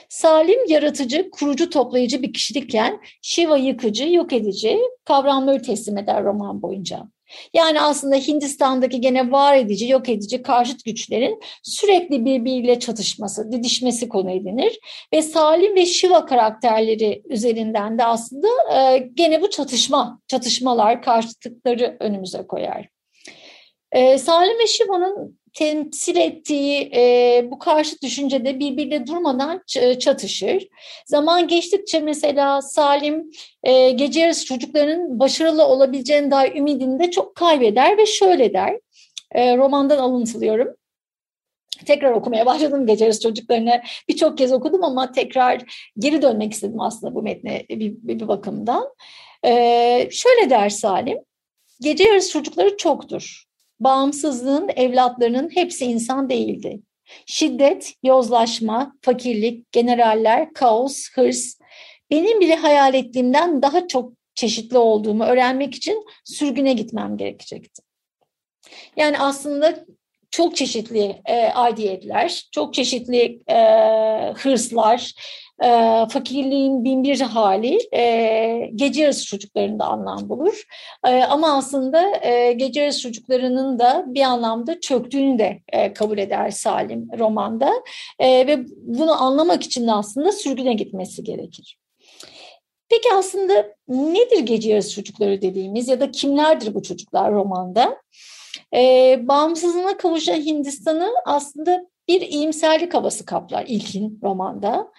[0.08, 7.02] Salim yaratıcı, kurucu, toplayıcı bir kişilikken Shiva yıkıcı, yok edici kavramları teslim eder roman boyunca.
[7.54, 14.30] Yani aslında Hindistan'daki gene var edici, yok edici karşıt güçlerin sürekli birbiriyle çatışması, didişmesi konu
[14.30, 14.78] edinir.
[15.12, 22.46] Ve Salim ve Shiva karakterleri üzerinden de aslında e, gene bu çatışma, çatışmalar, karşıtlıkları önümüze
[22.46, 22.95] koyar.
[23.96, 29.62] E, Salim ve Şiva'nın temsil ettiği e, bu karşı düşüncede birbiriyle durmadan
[29.98, 30.68] çatışır.
[31.06, 33.30] Zaman geçtikçe mesela Salim
[33.62, 38.80] e, gece yarısı çocukların başarılı olabileceğine dair ümidini de çok kaybeder ve şöyle der.
[39.32, 40.68] E, romandan alıntılıyorum.
[41.86, 45.62] Tekrar okumaya başladım gece yarısı çocuklarını birçok kez okudum ama tekrar
[45.98, 48.88] geri dönmek istedim aslında bu metne bir, bir bakımdan.
[49.44, 49.50] E,
[50.12, 51.18] şöyle der Salim,
[51.80, 53.45] gece yarısı çocukları çoktur
[53.80, 56.80] bağımsızlığın evlatlarının hepsi insan değildi.
[57.26, 61.58] Şiddet, yozlaşma, fakirlik, generaller, kaos, hırs,
[62.10, 67.82] benim bile hayal ettiğimden daha çok çeşitli olduğumu öğrenmek için sürgüne gitmem gerekecekti.
[68.96, 69.84] Yani aslında
[70.30, 73.56] çok çeşitli e, aidiyetler, çok çeşitli e,
[74.36, 75.12] hırslar,
[75.62, 75.68] e,
[76.10, 80.62] fakirliğin bin bir hali e, gece yarısı çocuklarında anlam bulur.
[81.06, 86.50] E, ama aslında e, gece yarısı çocuklarının da bir anlamda çöktüğünü de e, kabul eder
[86.50, 87.72] Salim romanda.
[88.18, 91.78] E, ve bunu anlamak için de aslında sürgüne gitmesi gerekir.
[92.88, 97.96] Peki aslında nedir gece yarısı çocukları dediğimiz ya da kimlerdir bu çocuklar romanda?
[98.74, 104.92] E, bağımsızlığına kavuşan Hindistan'ı aslında bir iyimserlik havası kaplar ilkin romanda.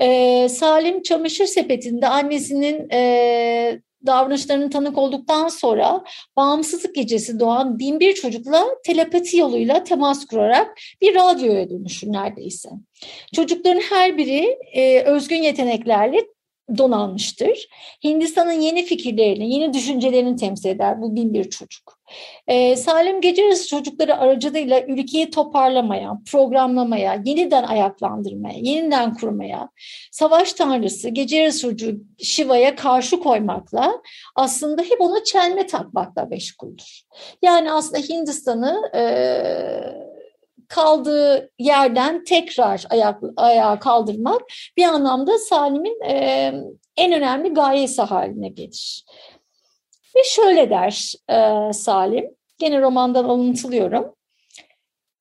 [0.00, 6.04] E, Salim çamaşır sepetinde annesinin e, davranışlarının tanık olduktan sonra
[6.36, 12.68] bağımsızlık gecesi doğan bin bir çocukla telepati yoluyla temas kurarak bir radyoya dönüşür neredeyse.
[13.34, 16.24] Çocukların her biri e, özgün yeteneklerle
[16.78, 17.68] donanmıştır.
[18.04, 21.97] Hindistan'ın yeni fikirlerini, yeni düşüncelerini temsil eder bu bin bir çocuk.
[22.46, 29.68] Ee, Salim Gece çocukları aracılığıyla ülkeyi toparlamaya, programlamaya, yeniden ayaklandırmaya, yeniden kurmaya,
[30.12, 34.02] savaş tanrısı Gece Yarısı çocuğu Shiva'ya karşı koymakla
[34.34, 37.02] aslında hep ona çelme takmakla meşguldür.
[37.42, 39.02] Yani aslında Hindistan'ı e,
[40.68, 44.42] kaldığı yerden tekrar ayak, ayağa kaldırmak
[44.76, 46.52] bir anlamda Salim'in e,
[46.96, 49.04] en önemli gayesi haline gelir.
[50.18, 54.14] Ve şöyle der e, Salim, gene romandan alıntılıyorum.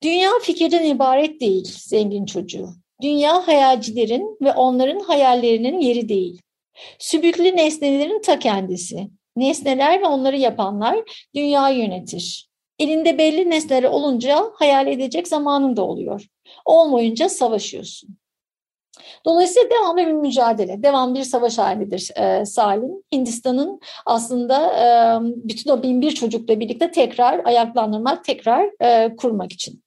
[0.03, 2.69] Dünya fikirden ibaret değil zengin çocuğu.
[3.01, 6.41] Dünya hayalcilerin ve onların hayallerinin yeri değil.
[6.99, 9.07] Sübüklü nesnelerin ta kendisi.
[9.35, 10.99] Nesneler ve onları yapanlar
[11.35, 12.49] dünyayı yönetir.
[12.79, 16.25] Elinde belli nesneler olunca hayal edecek zamanın da oluyor.
[16.65, 18.17] Olmayınca savaşıyorsun.
[19.25, 23.03] Dolayısıyla devamlı bir mücadele, devam bir savaş halidir e, Salim.
[23.13, 24.85] Hindistan'ın aslında e,
[25.21, 29.83] bütün o bin bir çocukla birlikte tekrar ayaklandırmak, tekrar e, kurmak için.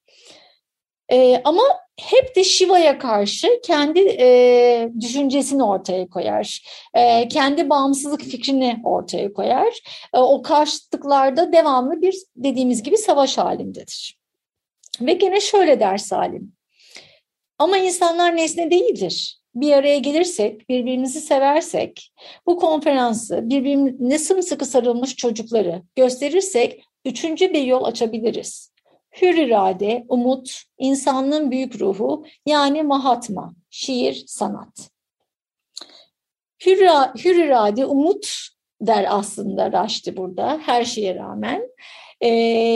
[1.12, 1.62] E, ama
[2.00, 6.62] hep de Shiva'ya karşı kendi e, düşüncesini ortaya koyar.
[6.94, 9.80] E, kendi bağımsızlık fikrini ortaya koyar.
[10.14, 14.18] E, o karşıtlıklarda devamlı bir dediğimiz gibi savaş halindedir.
[15.00, 16.52] Ve gene şöyle der Salim.
[17.60, 19.40] Ama insanlar nesne değildir.
[19.54, 22.12] Bir araya gelirsek, birbirimizi seversek,
[22.46, 28.72] bu konferansı birbirine sımsıkı sarılmış çocukları gösterirsek üçüncü bir yol açabiliriz.
[29.22, 34.90] Hür irade, umut, insanlığın büyük ruhu yani Mahatma, şiir, sanat.
[36.66, 36.80] Hür,
[37.24, 38.36] hür irade, umut
[38.80, 41.62] der aslında Raşti burada her şeye rağmen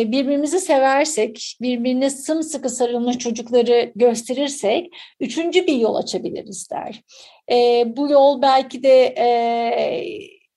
[0.07, 7.03] birbirimizi seversek, birbirine sımsıkı sarılmış çocukları gösterirsek üçüncü bir yol açabiliriz der.
[7.53, 9.29] E, bu yol belki de e,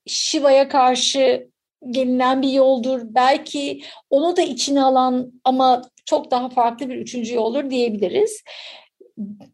[0.07, 1.49] Şiva'ya karşı
[1.91, 3.01] gelinen bir yoldur.
[3.03, 8.43] Belki onu da içine alan ama çok daha farklı bir üçüncü yoldur diyebiliriz.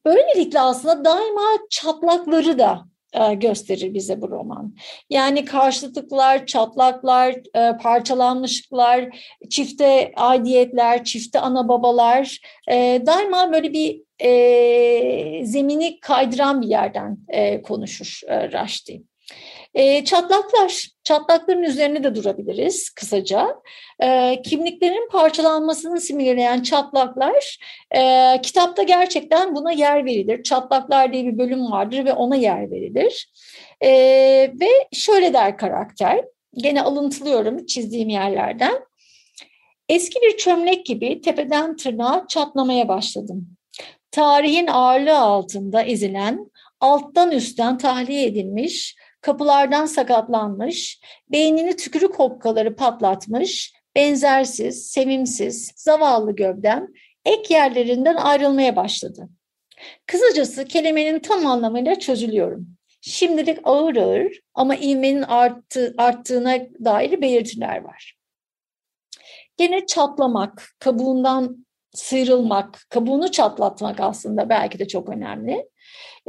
[0.06, 2.86] Böylelikle aslında daima çatlakları da
[3.34, 4.76] gösterir bize bu roman.
[5.10, 9.18] Yani karşıtlıklar, çatlaklar, e, parçalanmışlıklar,
[9.50, 12.40] çifte aidiyetler, çifte ana babalar
[12.72, 14.04] e, daima böyle bir
[15.46, 17.18] zemini kaydıran bir yerden
[17.64, 19.02] konuşur Raşti.
[19.74, 23.56] E, çatlaklar, çatlakların üzerine de durabiliriz kısaca.
[24.00, 27.58] E, kimliklerin parçalanmasını simgeleyen çatlaklar,
[27.96, 30.44] e, kitapta gerçekten buna yer verilir.
[30.44, 33.28] Çatlaklar diye bir bölüm vardır ve ona yer verilir.
[33.82, 33.90] E,
[34.62, 38.74] ve şöyle der karakter, gene alıntılıyorum çizdiğim yerlerden.
[39.90, 43.48] Eski bir çömlek gibi tepeden tırnağa çatlamaya başladım.
[44.12, 54.92] Tarihin ağırlığı altında ezilen, alttan üstten tahliye edilmiş, kapılardan sakatlanmış, beynini tükürük hokkaları patlatmış, benzersiz,
[54.92, 56.88] sevimsiz, zavallı gövdem
[57.26, 59.30] ek yerlerinden ayrılmaya başladı.
[60.08, 62.68] Kısacası kelimenin tam anlamıyla çözülüyorum.
[63.02, 68.18] Şimdilik ağır ağır ama ivmenin arttı, arttığına dair belirtiler var.
[69.58, 75.70] Gene çatlamak, kabuğundan sıyrılmak, kabuğunu çatlatmak aslında belki de çok önemli.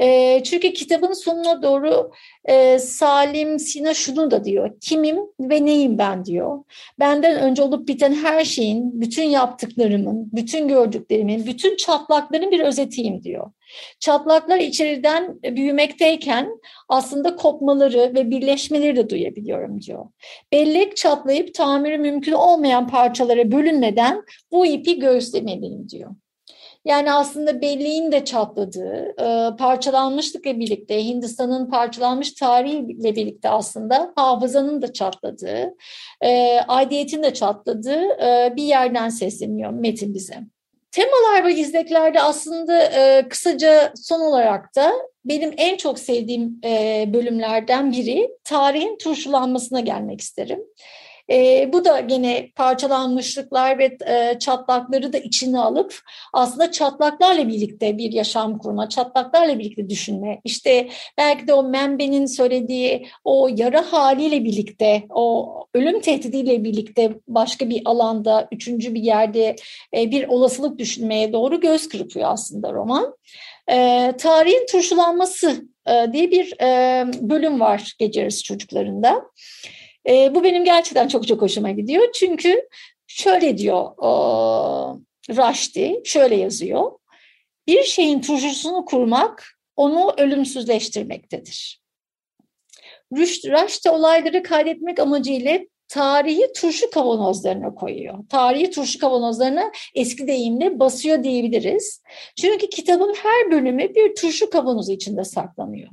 [0.01, 2.11] E, çünkü kitabın sonuna doğru
[2.45, 4.71] e, Salim Sina şunu da diyor.
[4.81, 6.65] Kimim ve neyim ben diyor.
[6.99, 13.51] Benden önce olup biten her şeyin, bütün yaptıklarımın, bütün gördüklerimin, bütün çatlakların bir özetiyim diyor.
[14.01, 16.49] Çatlaklar içeriden büyümekteyken
[16.89, 20.07] aslında kopmaları ve birleşmeleri de duyabiliyorum diyor.
[20.53, 26.11] Bellek çatlayıp tamiri mümkün olmayan parçalara bölünmeden bu ipi göğüslemeliyim diyor.
[26.85, 34.93] Yani aslında belleğin de çatladığı, e, parçalanmışlıkla birlikte, Hindistan'ın parçalanmış tarihiyle birlikte aslında hafızanın da
[34.93, 35.75] çatladığı,
[36.21, 40.39] e, aidiyetin de çatladığı e, bir yerden sesleniyor metin bize.
[40.91, 42.91] Temalar ve izleklerde aslında
[43.29, 44.93] kısaca son olarak da
[45.25, 46.63] benim en çok sevdiğim
[47.13, 50.61] bölümlerden biri tarihin turşulanmasına gelmek isterim.
[51.31, 56.01] E, bu da gene parçalanmışlıklar ve e, çatlakları da içine alıp
[56.33, 60.41] aslında çatlaklarla birlikte bir yaşam kurma, çatlaklarla birlikte düşünme.
[60.45, 67.71] İşte belki de o Membe'nin söylediği o yara haliyle birlikte, o ölüm tehdidiyle birlikte başka
[67.71, 69.57] bir alanda, üçüncü bir yerde
[69.97, 73.17] e, bir olasılık düşünmeye doğru göz kırpıyor aslında roman.
[73.71, 79.23] E, tarihin turşulanması e, diye bir e, bölüm var Gece Yarısı Çocuklarında.
[80.09, 82.13] E, bu benim gerçekten çok çok hoşuma gidiyor.
[82.13, 82.69] Çünkü
[83.07, 86.93] şöyle diyor o, Raşti, şöyle yazıyor.
[87.67, 89.45] Bir şeyin turşusunu kurmak
[89.77, 91.85] onu ölümsüzleştirmektedir.
[93.47, 98.19] Raşti olayları kaydetmek amacıyla tarihi turşu kavanozlarına koyuyor.
[98.29, 102.03] Tarihi turşu kavanozlarına eski deyimle basıyor diyebiliriz.
[102.41, 105.89] Çünkü kitabın her bölümü bir turşu kavanozu içinde saklanıyor.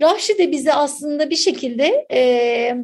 [0.00, 2.74] Rahşi de bize aslında bir şekilde e,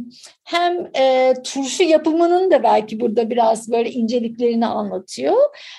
[0.44, 5.36] hem e, turşu yapımının da belki burada biraz böyle inceliklerini anlatıyor.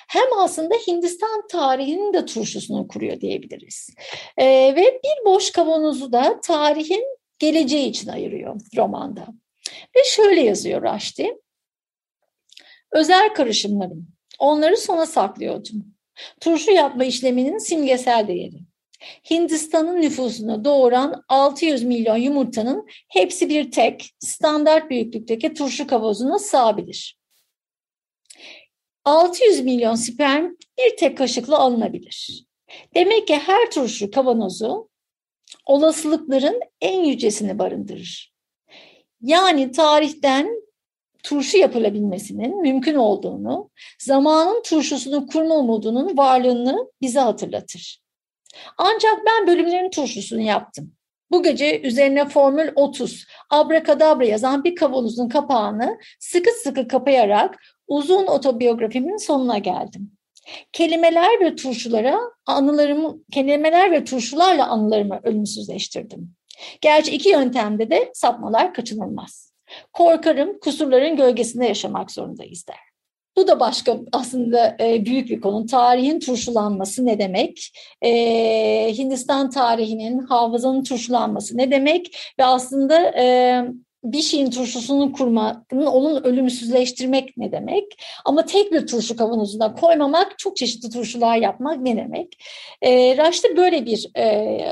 [0.09, 3.89] Hem aslında Hindistan tarihinin de turşusunu kuruyor diyebiliriz.
[4.37, 7.03] E, ve bir boş kavanozu da tarihin
[7.39, 9.27] geleceği için ayırıyor romanda.
[9.95, 11.37] Ve şöyle yazıyor Raşti.
[12.91, 14.07] Özel karışımlarım.
[14.39, 15.85] Onları sona saklıyordum.
[16.41, 18.70] Turşu yapma işleminin simgesel değeri.
[19.29, 27.17] Hindistan'ın nüfusunu doğuran 600 milyon yumurtanın hepsi bir tek standart büyüklükteki turşu kavanozuna sığabilir.
[29.05, 32.45] 600 milyon sperm bir tek kaşıkla alınabilir.
[32.95, 34.89] Demek ki her turşu kavanozu
[35.65, 38.33] olasılıkların en yücesini barındırır.
[39.21, 40.61] Yani tarihten
[41.23, 48.00] turşu yapılabilmesinin mümkün olduğunu, zamanın turşusunu kurma umudunun varlığını bize hatırlatır.
[48.77, 50.93] Ancak ben bölümlerin turşusunu yaptım.
[51.31, 59.17] Bu gece üzerine Formül 30, abrakadabra yazan bir kavanozun kapağını sıkı sıkı kapayarak uzun otobiyografimin
[59.17, 60.11] sonuna geldim.
[60.71, 66.35] Kelimeler ve turşulara anılarımı, kelimeler ve turşularla anılarımı ölümsüzleştirdim.
[66.81, 69.53] Gerçi iki yöntemde de sapmalar kaçınılmaz.
[69.93, 72.90] Korkarım kusurların gölgesinde yaşamak zorundayız der.
[73.37, 75.65] Bu da başka aslında e, büyük bir konu.
[75.65, 77.71] Tarihin turşulanması ne demek?
[78.01, 78.09] E,
[78.97, 82.17] Hindistan tarihinin, hafızanın turşulanması ne demek?
[82.39, 83.55] Ve aslında e,
[84.03, 87.85] bir şeyin turşusunu kurmanın onun ölümsüzleştirmek ne demek?
[88.25, 92.43] Ama tek bir turşu kavanozuna koymamak, çok çeşitli turşular yapmak ne demek?
[92.81, 93.17] E,
[93.57, 94.11] böyle bir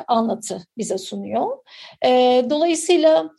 [0.08, 1.58] anlatı bize sunuyor.
[2.50, 3.30] Dolayısıyla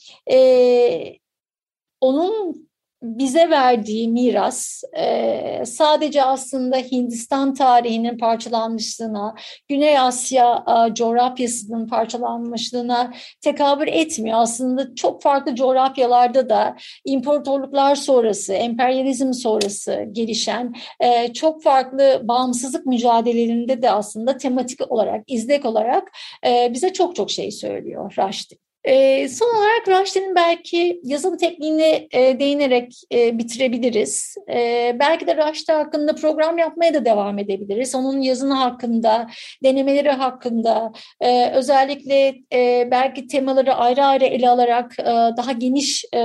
[2.01, 2.70] onun
[3.03, 9.35] bize verdiği miras e, sadece aslında Hindistan tarihinin parçalanmışlığına,
[9.69, 14.39] Güney Asya coğrafyasının parçalanmışlığına tekabül etmiyor.
[14.41, 23.83] Aslında çok farklı coğrafyalarda da imparatorluklar sonrası, emperyalizm sonrası gelişen e, çok farklı bağımsızlık mücadelelerinde
[23.83, 26.11] de aslında tematik olarak, izlek olarak
[26.47, 28.70] e, bize çok çok şey söylüyor Raşdi.
[28.85, 34.35] E, son olarak Raşti'nin belki yazım tekniğine e, değinerek e, bitirebiliriz.
[34.51, 37.95] E, belki de Raşti hakkında program yapmaya da devam edebiliriz.
[37.95, 39.27] Onun yazını hakkında,
[39.65, 45.05] denemeleri hakkında, e, özellikle e, belki temaları ayrı ayrı ele alarak e,
[45.37, 46.19] daha geniş e,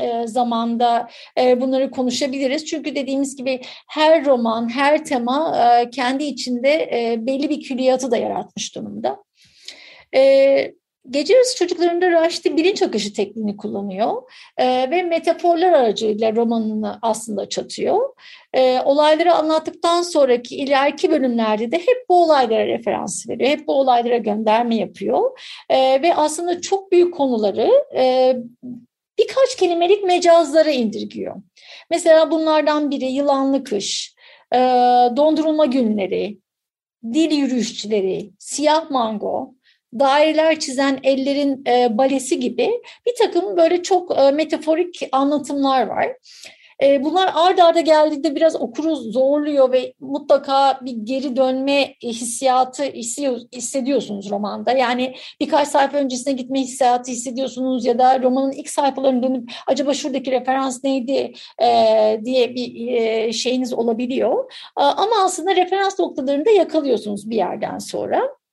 [0.00, 1.08] e, zamanda
[1.40, 2.66] e, bunları konuşabiliriz.
[2.66, 8.16] Çünkü dediğimiz gibi her roman, her tema e, kendi içinde e, belli bir külliyatı da
[8.16, 9.24] yaratmış durumda.
[10.12, 10.83] Evet.
[11.10, 14.22] Gece yarısı çocuklarında Raşit'in bilinç akışı tekniğini kullanıyor
[14.56, 18.14] e, ve metaforlar aracıyla romanını aslında çatıyor.
[18.52, 24.16] E, olayları anlattıktan sonraki ileriki bölümlerde de hep bu olaylara referans veriyor, hep bu olaylara
[24.16, 25.40] gönderme yapıyor
[25.70, 28.36] e, ve aslında çok büyük konuları e,
[29.18, 31.36] birkaç kelimelik mecazlara indirgiyor.
[31.90, 34.14] Mesela bunlardan biri yılanlı kış,
[34.54, 34.58] e,
[35.16, 36.38] dondurulma günleri,
[37.12, 39.54] dil yürüyüşçüleri, siyah mango,
[39.98, 42.70] daireler çizen ellerin e, balesi gibi
[43.06, 46.16] bir takım böyle çok e, metaforik anlatımlar var.
[46.82, 52.84] E, bunlar ard arda geldiğinde biraz okuru zorluyor ve mutlaka bir geri dönme hissiyatı
[53.52, 54.72] hissediyorsunuz romanda.
[54.72, 60.30] Yani birkaç sayfa öncesine gitme hissiyatı hissediyorsunuz ya da romanın ilk sayfalarını dönüp acaba şuradaki
[60.30, 61.32] referans neydi
[61.62, 64.52] e, diye bir e, şeyiniz olabiliyor.
[64.76, 68.43] Ama aslında referans noktalarını da yakalıyorsunuz bir yerden sonra.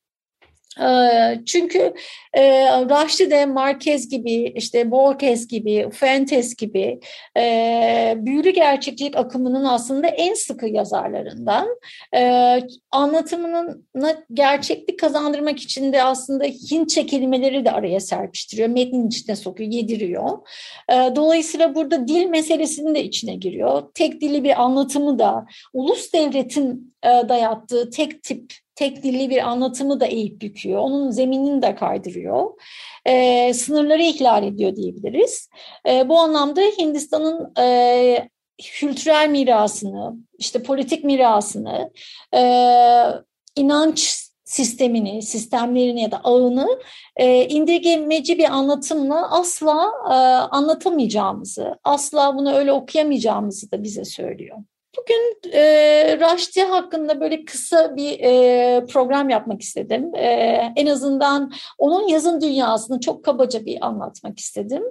[1.45, 1.93] Çünkü
[2.33, 6.99] e, Raşti de Marquez gibi, işte Borges gibi, Fuentes gibi
[7.37, 11.67] e, büyülü gerçeklik akımının aslında en sıkı yazarlarından.
[12.15, 12.59] E,
[12.91, 13.85] anlatımının
[14.33, 20.37] gerçeklik kazandırmak için de aslında Hintçe kelimeleri de araya serpiştiriyor, metnin içine sokuyor, yediriyor.
[20.91, 23.83] Dolayısıyla burada dil meselesinin de içine giriyor.
[23.93, 30.05] Tek dili bir anlatımı da, ulus devletin dayattığı tek tip tek dilli bir anlatımı da
[30.05, 30.79] eğip büküyor.
[30.79, 32.51] Onun zeminini de kaydırıyor.
[33.05, 35.49] E, sınırları ihlal ediyor diyebiliriz.
[35.87, 38.29] E, bu anlamda Hindistan'ın e,
[38.61, 41.91] kültürel mirasını, işte politik mirasını,
[42.35, 42.41] e,
[43.55, 46.79] inanç sistemini, sistemlerini ya da ağını
[47.15, 50.13] e, indirgemeci bir anlatımla asla e,
[50.55, 54.57] anlatamayacağımızı, asla bunu öyle okuyamayacağımızı da bize söylüyor.
[54.97, 60.15] Bugün e, Raşti hakkında böyle kısa bir e, program yapmak istedim.
[60.15, 60.27] E,
[60.75, 64.83] en azından onun yazın dünyasını çok kabaca bir anlatmak istedim.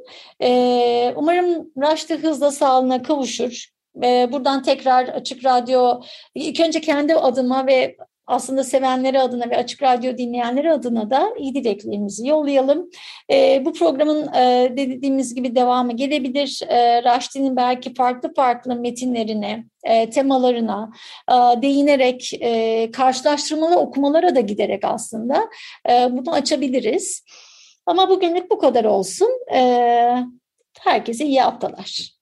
[0.43, 3.67] E, umarım Raşti hızla sağlığına kavuşur.
[4.05, 6.01] E, buradan tekrar Açık Radyo,
[6.35, 7.97] ilk önce kendi adıma ve
[8.31, 12.91] aslında sevenleri adına ve Açık Radyo dinleyenleri adına da iyi dileklerimizi yollayalım.
[13.33, 16.61] E, bu programın e, dediğimiz gibi devamı gelebilir.
[16.69, 20.91] E, Raşti'nin belki farklı farklı metinlerine, e, temalarına
[21.31, 25.49] e, değinerek e, karşılaştırmalı okumalara da giderek aslında
[25.91, 27.25] e, bunu açabiliriz.
[27.87, 29.31] Ama bugünlük bu kadar olsun.
[29.55, 29.61] E,
[30.81, 32.20] Herkese iyi haftalar.